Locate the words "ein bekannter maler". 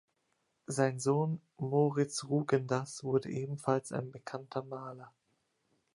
3.91-5.13